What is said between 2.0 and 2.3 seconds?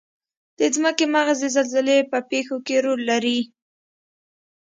په